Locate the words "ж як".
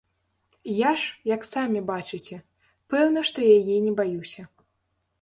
1.01-1.41